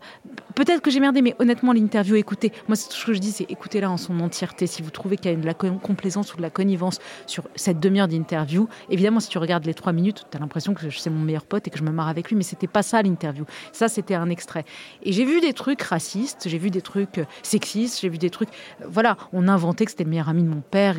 [0.56, 3.32] Peut-être que j'ai merdé, mais honnêtement, l'interview, écoutez, moi, c'est tout ce que je dis,
[3.32, 4.68] c'est écoutez-la en son entièreté.
[4.68, 7.44] Si vous trouvez qu'il y a de la co- complaisance ou de la connivence sur
[7.56, 11.10] cette demi-heure d'interview, évidemment, si tu regardes les trois minutes, tu as l'impression que c'est
[11.10, 13.46] mon meilleur pote et que je me marre avec lui, mais c'était pas ça l'interview.
[13.72, 14.66] Ça, c'était un extrait.
[15.04, 18.30] Et j'ai vu des trucs racistes, j'ai vu des trucs euh, sexistes, j'ai vu des
[18.30, 18.50] trucs.
[18.82, 20.96] euh, voilà, on inventait que c'était le meilleur ami de mon père.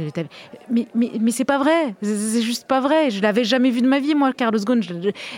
[0.70, 1.94] Mais, mais, mais c'est pas vrai.
[2.02, 3.10] C'est- juste pas vrai.
[3.10, 4.80] Je l'avais jamais vu de ma vie, moi, Carlos Ghosn.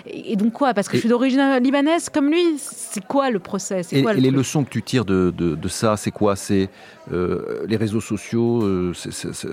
[0.07, 0.73] Et donc quoi?
[0.75, 2.45] Parce que je suis d'origine libanaise comme lui?
[2.59, 3.83] C'est quoi le problème procès.
[3.93, 6.37] Et, quoi et le les leçons que tu tires de, de- de ça, c'est quoi?
[6.37, 6.69] C'est
[7.13, 9.47] euh, les réseaux sociaux euh, c'est-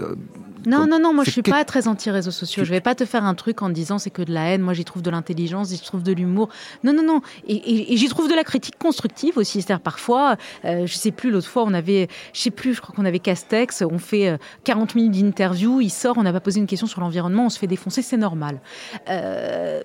[0.65, 2.63] Non, non, non, moi je suis pas très anti-réseaux sociaux.
[2.63, 4.61] Je vais pas te faire un truc en disant c'est que de la haine.
[4.61, 6.49] Moi j'y trouve de l'intelligence, j'y trouve de l'humour.
[6.83, 7.21] Non, non, non.
[7.47, 9.61] Et, et- et j'y trouve de la critique constructive aussi.
[9.61, 12.95] C'est-à-dire parfois, euh, je sais plus, l'autre fois on avait, je sais plus, je crois
[12.95, 16.59] qu'on avait Castex, on fait euh, 40 minutes d'interview, il sort, on n'a pas posé
[16.59, 18.59] une question sur l'environnement, on se fait défoncer, c'est normal.
[19.09, 19.81] Euh,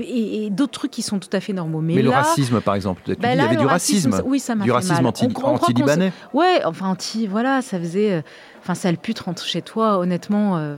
[0.00, 1.80] et et d'autres trucs qui sont tout à fait normaux.
[1.80, 4.38] Mais, Mais, le là, racisme, par exemple, bah il y là, avait du racisme, oui,
[4.38, 5.06] ça m'a du racisme mal.
[5.06, 6.12] anti- anti-libanais.
[6.34, 6.90] Ouais, enfin
[7.28, 8.22] voilà, ça faisait, euh,
[8.60, 9.98] enfin sale pute rentre chez toi.
[9.98, 10.76] Honnêtement, euh,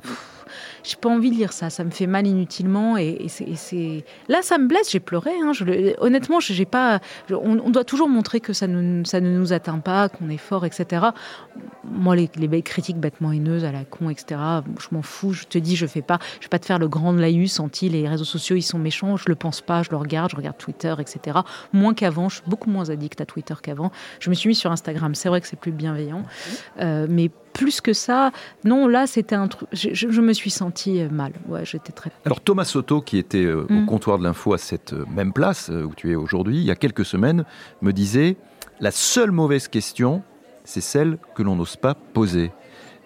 [0.82, 1.70] j'ai pas envie de lire ça.
[1.70, 4.90] Ça me fait mal inutilement et, c'est- là ça me blesse.
[4.90, 5.30] J'ai pleuré.
[5.42, 5.52] Hein,
[5.98, 7.00] honnêtement, j'ai pas.
[7.30, 10.64] on, doit toujours montrer que ça ne, ça ne nous atteint pas, qu'on est fort,
[10.66, 11.06] etc.
[11.84, 14.40] Moi, les, les critiques bêtement haineuses à la con, etc.
[14.78, 15.32] Je m'en fous.
[15.32, 16.18] Je te dis, je fais pas.
[16.40, 18.56] Je vais pas te faire le grand laïus anti les réseaux sociaux.
[18.56, 19.16] Ils sont méchants.
[19.16, 19.82] Je le pense pas.
[19.82, 20.30] Je le regarde.
[20.30, 21.38] Je regarde Twitter, etc.
[21.72, 22.28] Moins qu'avant.
[22.28, 23.90] Je suis beaucoup moins addict à Twitter qu'avant.
[24.20, 25.14] Je me suis mis sur Instagram.
[25.14, 26.22] C'est vrai que c'est plus bienveillant,
[26.80, 28.30] Euh, mais plus que ça,
[28.64, 28.88] non.
[28.88, 29.68] Là, c'était un truc.
[29.72, 31.32] Je- je me suis sentie euh, mal.
[31.48, 32.10] Ouais, j'étais très.
[32.24, 33.86] Alors Thomas Soto, qui était euh, au Mm.
[33.86, 36.70] comptoir de l'info à cette euh, même place euh, où tu es aujourd'hui, il y
[36.70, 37.44] a quelques semaines,
[37.80, 38.36] me disait
[38.80, 40.22] la seule mauvaise question,
[40.64, 42.52] c'est celle que l'on n'ose pas poser.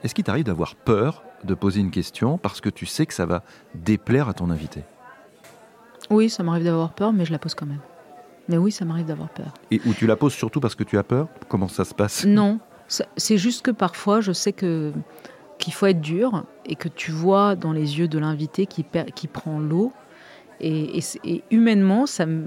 [0.02, 3.26] Est-ce qu'il t'arrive d'avoir peur de poser une question parce que tu sais que ça
[3.26, 3.42] va
[3.74, 4.82] déplaire à ton invité?
[6.10, 7.80] Oui, ça m'arrive d'avoir peur, mais je la pose quand même.
[8.48, 9.52] Mais oui, ça m'arrive d'avoir peur.
[9.70, 11.28] Et où tu la poses surtout parce que tu as peur?
[11.48, 12.24] Comment ça se passe?
[12.24, 12.60] Non,
[13.16, 14.92] c'est juste que parfois, je sais que
[15.58, 19.58] qu'il faut être dur et que tu vois dans les yeux de l'invité qui, prend
[19.58, 19.92] l'eau.
[20.60, 21.00] Et,
[21.50, 22.46] humainement, ça me.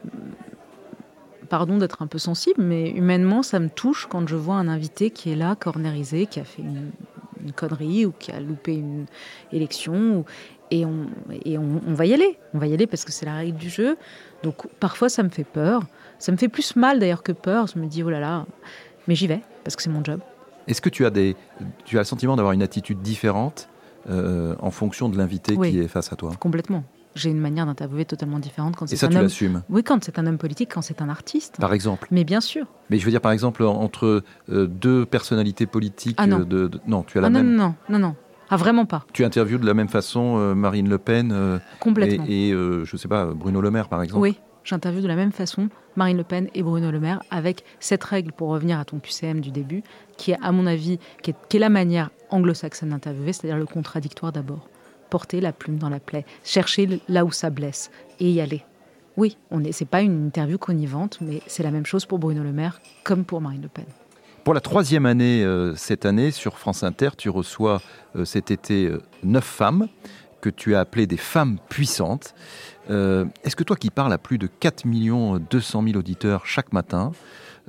[1.50, 5.10] Pardon d'être un peu sensible, mais humainement, ça me touche quand je vois un invité
[5.10, 6.92] qui est là, cornérisé, qui a fait une,
[7.56, 9.06] connerie ou qui a loupé une
[9.52, 10.26] élection.
[10.70, 11.08] et on,
[11.88, 12.38] on va y aller.
[12.54, 13.98] On va y aller parce que c'est la règle du jeu.
[14.44, 15.84] Donc parfois, ça me fait peur.
[16.20, 17.66] Ça me fait plus mal d'ailleurs que peur.
[17.68, 18.46] Je me dis, oh là là,
[19.08, 20.20] mais j'y vais parce que c'est mon job.
[20.70, 21.36] Est-ce que tu as, des,
[21.86, 23.68] tu as le sentiment d'avoir une attitude différente
[24.10, 25.72] euh, en fonction de l'invité Oui.
[25.72, 26.32] qui est face à toi?
[26.40, 26.84] Complètement.
[27.16, 29.24] J'ai une manière d'interviewer totalement différente quand Et c'est ça, un tu homme.
[29.24, 31.60] l'assumes, Oui, quand c'est un homme politique, quand c'est un artiste.
[31.60, 32.68] par exemple Mais bien sûr.
[32.92, 36.18] Mais je veux dire, par exemple, entre euh, deux personnalités politiques.
[36.20, 36.42] Ah non.
[36.42, 37.56] euh, de, de- non, tu as la Ah non, même.
[37.56, 38.16] non, non, non, non.
[38.52, 39.06] Ah vraiment pas.
[39.12, 42.26] Tu interviews de la même façon euh, Marine Le Pen Complètement.
[42.28, 44.22] et, et, je sais pas, Bruno Le Maire, par exemple?
[44.22, 48.04] Oui, j'interviewe de la même façon Marine Le Pen et Bruno Le Maire avec cette
[48.04, 49.84] règle pour revenir à ton QCM du début,
[50.18, 54.68] qui est à mon avis, qui est, la manière anglo-saxonne d'interviewer, c'est-à-dire le contradictoire d'abord.
[55.10, 58.64] Porter la plume dans la plaie, chercher là où ça blesse et y aller.
[59.18, 62.44] Oui, on est, c'est pas une interview connivante, mais c'est la même chose pour Bruno
[62.44, 63.86] Le Maire comme pour Marine Le Pen.
[64.44, 67.82] Pour la troisième année euh, cette année, sur France Inter, tu reçois
[68.16, 69.88] euh, cet été euh, neuf femmes
[70.42, 72.34] que tu as appelées des femmes puissantes.
[72.90, 74.84] Euh, Est-ce que toi qui parles à plus de 4
[75.50, 77.12] 200 000 auditeurs chaque matin,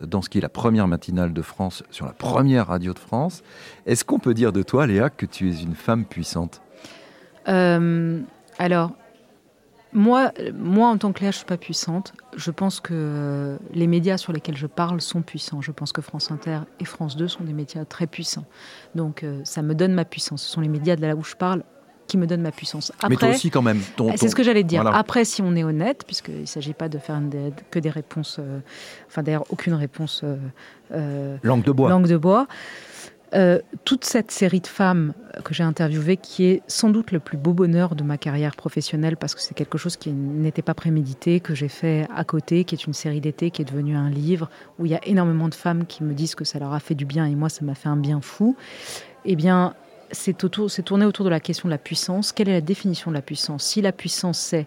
[0.01, 3.43] dans ce qui est la première matinale de France, sur la première radio de France,
[3.87, 6.63] est-ce qu'on peut dire de toi, Léa, que tu es une femme puissante?
[7.49, 8.21] Euh,
[8.59, 8.93] alors,
[9.93, 12.15] moi, moi, en tant que Léa, je suis pas puissante.
[12.37, 15.61] Je pense que les médias sur lesquels je parle sont puissants.
[15.61, 18.45] Je pense que France Inter et France 2 sont des médias très puissants.
[18.95, 20.43] Donc, euh, ça me donne ma puissance.
[20.43, 21.65] Ce sont les médias de là où je parle
[22.11, 22.93] qui me donnent ma puissance.
[23.09, 23.81] Mais toi Après, aussi quand même.
[23.97, 24.83] ton- c'est ce que j'allais te dire.
[24.83, 24.97] Voilà.
[24.99, 28.37] Après, si on est honnête, puisqu'il ne s'agit pas de faire des- que des réponses,
[28.41, 28.59] euh,
[29.09, 30.37] enfin d'ailleurs aucune réponse euh,
[30.93, 31.89] euh, Langue de bois.
[31.89, 32.47] langue de bois.
[33.33, 35.13] Euh, toute cette série de femmes
[35.45, 39.17] que j'ai interviewées, qui est sans doute le plus beau bonheur de ma carrière professionnelle,
[39.17, 42.75] parce que c'est quelque chose qui n'était pas prémédité, que j'ai fait à côté, qui
[42.75, 45.55] est une série d'été, qui est devenue un livre, où il y a énormément de
[45.55, 47.77] femmes qui me disent que ça leur a fait du bien, et moi, ça m'a
[47.77, 48.57] fait un bien fou.
[49.25, 49.75] Eh bien,
[50.13, 52.33] c'est tourné autour de la question de la puissance.
[52.33, 53.65] Quelle est la définition de la puissance?
[53.65, 54.67] Si la puissance, c'est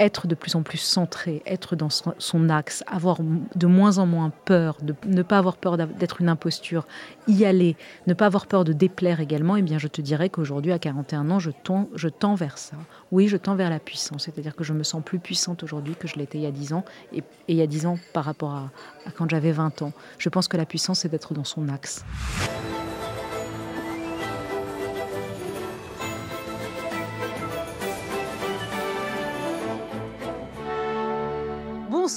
[0.00, 4.32] être de plus en plus centré, être dans son, axe, avoir de moins en moins
[4.46, 6.86] peur, ne pas avoir peur d'être une imposture,
[7.28, 10.72] y aller, ne pas avoir peur de déplaire également, eh bien je te dirais qu'aujourd'hui,
[10.72, 12.76] à 41 ans, je tends, je vers ça.
[13.12, 16.08] Oui, je tends vers la puissance, c'est-à-dire que je me sens plus puissante aujourd'hui que
[16.08, 18.24] je l'étais il y a 10 ans, et, et il y a 10 ans par
[18.24, 18.70] rapport à,
[19.06, 19.92] à quand j'avais 20 ans.
[20.18, 22.04] Je pense que la puissance, c'est d'être dans son axe.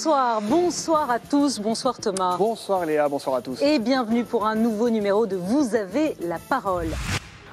[0.04, 2.36] Bonsoir, bonsoir à tous, bonsoir Thomas.
[2.36, 3.62] Bonsoir Léa, bonsoir à tous.
[3.62, 6.88] Et bienvenue pour un nouveau numéro de Vous avez la parole.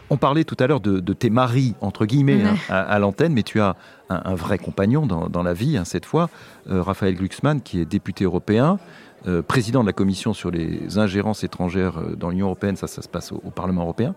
[0.10, 3.32] On parlait tout à l'heure de, de tes maris, entre guillemets, hein, à, à l'antenne,
[3.32, 3.78] mais tu as
[4.10, 6.30] un, un vrai compagnon dans, dans la vie, hein, cette fois,
[6.70, 8.80] euh, Raphaël Glucksmann, qui est député européen,
[9.28, 13.02] euh, président de la commission sur les ingérences étrangères euh, dans l'Union européenne, ça, ça
[13.02, 14.14] se passe au, au Parlement européen.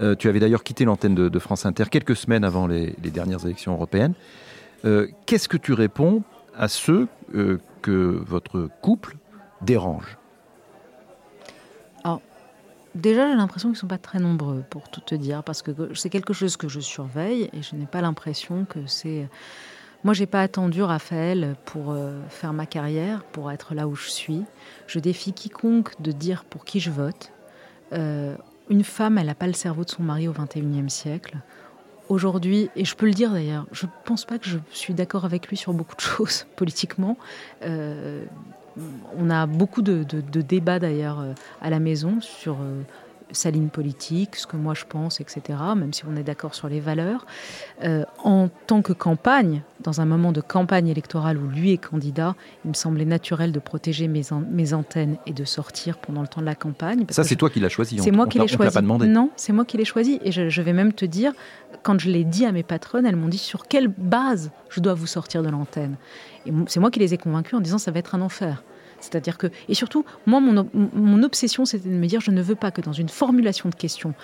[0.00, 3.10] Euh, tu avais d'ailleurs quitté l'antenne de, de France Inter quelques semaines avant les, les
[3.10, 4.14] dernières élections européennes.
[4.84, 6.22] Euh, Qu'est-ce que tu réponds
[6.56, 9.16] à ceux euh, que votre couple
[9.62, 10.18] dérangent
[12.02, 12.20] Alors,
[12.94, 15.94] déjà, j'ai l'impression qu'ils ne sont pas très nombreux, pour tout te dire, parce que
[15.94, 19.28] c'est quelque chose que je surveille et je n'ai pas l'impression que c'est.
[20.04, 24.10] Moi, j'ai pas attendu Raphaël pour euh, faire ma carrière, pour être là où je
[24.10, 24.42] suis.
[24.86, 27.32] Je défie quiconque de dire pour qui je vote.
[27.92, 28.36] Euh,
[28.68, 31.38] une femme, elle n'a pas le cerveau de son mari au XXIe siècle.
[32.08, 35.24] Aujourd'hui, et je peux le dire d'ailleurs, je ne pense pas que je suis d'accord
[35.24, 37.16] avec lui sur beaucoup de choses politiquement.
[37.62, 38.24] Euh,
[39.16, 40.04] on a beaucoup de,
[40.40, 42.82] débats d'ailleurs euh, à la maison sur euh,
[43.32, 46.68] sa ligne politique, ce que moi je pense, etc., même si on est d'accord sur
[46.68, 47.26] les valeurs.
[47.82, 52.36] Euh, en tant que campagne, dans un moment de campagne électorale où lui est candidat,
[52.64, 56.28] il me semblait naturel de protéger mes, an- mes antennes et de sortir pendant le
[56.28, 57.04] temps de la campagne.
[57.06, 57.98] parce Ça, c'est toi qui l'as choisi.
[57.98, 58.72] c'est moi qui l'ai choisi.
[58.74, 59.06] pas demandé.
[59.08, 60.20] Non, c'est moi qui l'ai choisi.
[60.22, 61.32] Et je, je vais même te dire,
[61.82, 64.94] quand je l'ai dit à mes patronnes, elles m'ont dit sur quelle base je dois
[64.94, 65.96] vous sortir de l'antenne?
[66.46, 68.62] Et c'est moi qui les ai convaincus en disant ça va être un enfer.
[69.00, 72.42] C'est-à-dire que, et surtout, moi, mon, ob- mon obsession, c'était de me dire, je ne
[72.42, 74.14] veux pas que dans une formulation de questions,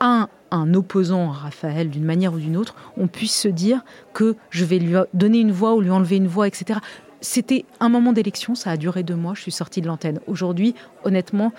[0.00, 4.36] un, un opposant à Raphaël, d'une manière ou d'une autre, on puisse se dire que
[4.50, 6.80] je vais lui donner une voix ou lui enlever une voix, etc.
[7.20, 10.20] C'était un moment d'élection, ça a duré deux mois, je suis sortie de l'antenne.
[10.26, 10.74] Aujourd'hui,
[11.04, 11.52] honnêtement,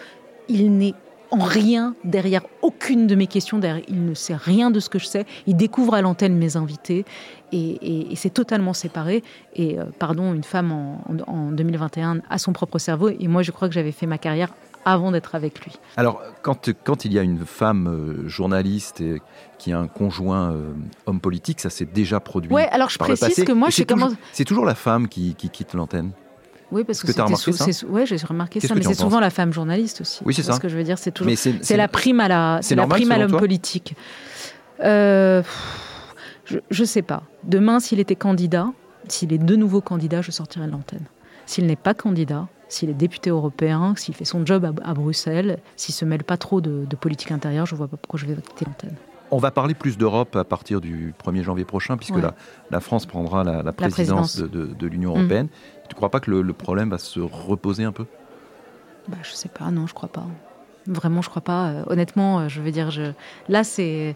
[0.50, 0.94] il n'est
[1.32, 5.00] en rien derrière aucune de mes questions, derrière, il ne sait rien de ce que
[5.00, 7.06] je sais, il découvre à l'antenne mes invités
[7.52, 9.24] et, et- et c'est totalement séparé.
[9.56, 13.42] Et euh, pardon, une femme en, en- en 2021 a son propre cerveau et moi
[13.44, 14.54] je crois que j'avais fait ma carrière
[14.86, 15.74] avant d'être avec lui.
[15.98, 17.88] Alors, quand, quand il y a une femme
[18.24, 19.22] euh, journaliste et
[19.58, 20.72] qui a un conjoint euh,
[21.08, 22.54] homme politique, ça s'est déjà produit.
[22.54, 24.06] Ouais, alors je précise que moi je c'est comment.
[24.06, 26.12] toujours, c'est toujours la femme qui, qui quitte l'antenne?
[26.72, 30.02] Oui, parce que, remarqué ça Ouais, j'ai remarqué ça, mais c'est souvent la femme journaliste
[30.02, 30.22] aussi.
[30.26, 30.54] Oui, c'est ça.
[30.54, 31.34] Ce que je veux dire, c'est toujours.
[31.38, 33.96] C'est, la prime à la, c'est la prime à l'homme politique.
[34.84, 35.42] Euh,
[36.46, 37.24] je, je sais pas.
[37.44, 38.68] Demain, s'il était candidat,
[39.08, 41.06] s'il est de nouveau candidat, je sortirai de l'antenne.
[41.46, 45.60] S'il n'est pas candidat, s'il est député européen, s'il fait son job à, à Bruxelles,
[45.78, 48.36] s'il se mêle pas trop de, de politique intérieure, je vois pas pourquoi je vais
[48.36, 48.96] quitter l'antenne.
[49.30, 52.22] On va parler plus d'Europe à partir du 1er janvier prochain, puisque Ouais.
[52.22, 52.34] la,
[52.72, 54.38] la France prendra la, la présidence, présidence.
[54.38, 55.20] de, de- de l'Union Mm.
[55.20, 55.48] européenne.
[55.84, 58.06] Tu ne crois pas que le, le problème va se reposer un peu?
[59.10, 60.26] Bah, je sais pas, non, je crois pas.
[60.86, 61.68] Vraiment, je crois pas.
[61.68, 63.12] Euh, honnêtement, euh, je veux dire, je...
[63.50, 64.16] là, c'est.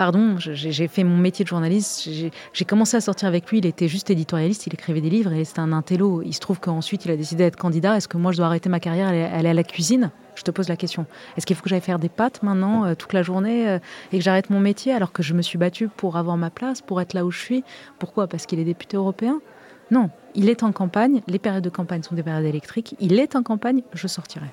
[0.00, 2.08] Pardon, j'ai fait mon métier de journaliste.
[2.10, 3.58] J'ai j'ai commencé à sortir avec lui.
[3.58, 4.66] Il était juste éditorialiste.
[4.66, 6.22] Il écrivait des livres et c'était un intello.
[6.24, 7.98] Il se trouve qu'ensuite, il a décidé d'être candidat.
[7.98, 10.10] Est-ce que moi, je dois arrêter ma carrière, aller, aller à la cuisine?
[10.36, 11.04] Je te pose la question.
[11.36, 13.78] Est-ce qu'il faut que j'aille faire des pâtes maintenant, euh, toute la journée, euh,
[14.10, 16.80] et que j'arrête mon métier alors que je me suis battue pour avoir ma place,
[16.80, 17.62] pour être là où je suis?
[17.98, 18.26] Pourquoi?
[18.26, 19.42] Parce qu'il est député européen?
[19.90, 21.20] Non, il est en campagne.
[21.26, 22.96] Les périodes de campagne sont des périodes électriques.
[23.00, 23.82] Il est en campagne.
[23.92, 24.46] Je sortirai.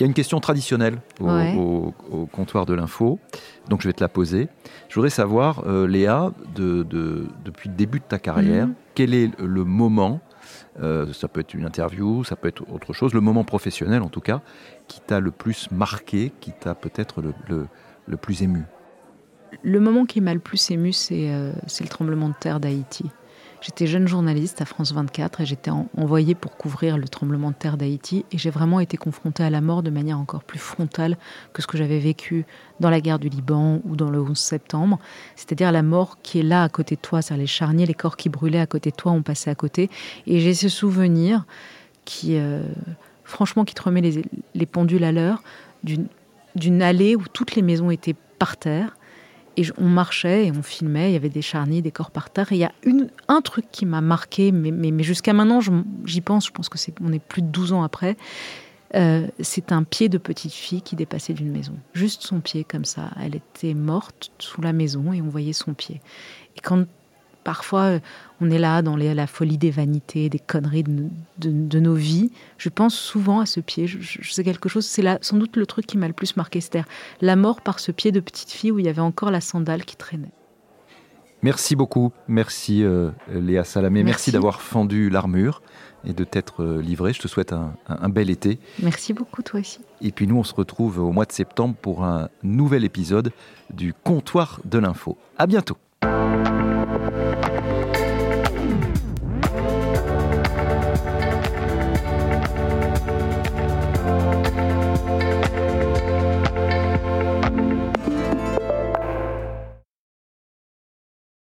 [0.00, 1.54] Il y a une question traditionnelle au, Ouais.
[1.58, 3.18] au- au comptoir de l'info,
[3.68, 4.48] donc je vais te la poser.
[4.88, 8.74] Je voudrais savoir, euh, Léa, de, de- depuis le début de ta carrière, Mhm.
[8.94, 10.20] quel est le moment,
[10.82, 14.08] euh, ça peut être une interview, ça peut être autre chose, le moment professionnel en
[14.08, 14.40] tout cas,
[14.88, 17.66] qui t'a le plus marqué, qui t'a peut-être le, le-
[18.06, 18.62] le plus ému?
[19.62, 23.10] Le moment qui m'a le plus ému, c'est euh, c'est le tremblement de terre d'Haïti.
[23.60, 27.54] J'étais jeune journaliste à France 24 et j'étais en- envoyée pour couvrir le tremblement de
[27.54, 31.18] terre d'Haïti et j'ai vraiment été confrontée à la mort de manière encore plus frontale
[31.52, 32.46] que ce que j'avais vécu
[32.80, 34.98] dans la guerre du Liban ou dans le 11 septembre.
[35.36, 38.16] C'est-à-dire la mort qui est là à côté de toi, c'est-à-dire les charniers, les corps
[38.16, 39.90] qui brûlaient à côté de toi ont passé à côté.
[40.26, 41.44] Et j'ai ce souvenir
[42.06, 42.62] qui, euh,
[43.24, 44.22] franchement, qui te remet les,
[44.54, 45.42] les pendules à l'heure
[45.84, 48.96] d'une allée où toutes les maisons étaient par terre
[49.56, 52.52] et on marchait et on filmait, il y avait des charniers, des corps par terre.
[52.52, 55.60] Et il y a une, un truc qui m'a marqué, mais, mais, jusqu'à maintenant,
[56.04, 58.16] j'y pense, je pense que c'est on est plus de 12 ans après.
[58.96, 61.74] Euh, c'est un pied de petite fille qui dépassait d'une maison.
[61.94, 63.10] Juste son pied comme ça.
[63.22, 66.00] Elle était morte sous la maison et on voyait son pied.
[66.56, 66.86] Et quand
[67.44, 67.98] parfois euh,
[68.40, 71.04] on est là dans les- la folie des vanités, des conneries de,
[71.38, 73.86] de- de nos vies, je pense souvent à ce pied.
[73.86, 76.60] Je, sais quelque chose, c'est là sans doute le truc qui m'a le plus marqué,
[76.60, 76.88] c'est-à-dire
[77.20, 79.84] la mort par ce pied de petite fille où il y avait encore la sandale
[79.84, 80.32] qui traînait.
[81.42, 84.32] Merci beaucoup, merci euh, Léa Salamé, merci, Merci.
[84.32, 85.62] d'avoir fendu l'armure
[86.04, 87.14] et de t'être euh, livrée.
[87.14, 88.58] Je te souhaite un- un- un bel été.
[88.82, 89.80] Merci beaucoup, toi aussi.
[90.02, 93.32] Et puis nous, on se retrouve au mois de septembre pour un nouvel épisode
[93.72, 95.16] du Comptoir de l'info.
[95.38, 95.78] À bientôt.